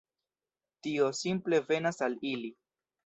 [0.87, 2.51] Tio simple venas al ili.